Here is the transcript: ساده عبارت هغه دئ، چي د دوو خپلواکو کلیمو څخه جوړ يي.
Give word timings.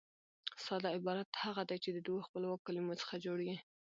ساده 0.65 0.87
عبارت 0.97 1.29
هغه 1.43 1.61
دئ، 1.69 1.77
چي 1.83 1.89
د 1.93 1.97
دوو 2.07 2.25
خپلواکو 2.27 2.65
کلیمو 2.67 2.99
څخه 3.01 3.15
جوړ 3.25 3.37
يي. 3.49 3.57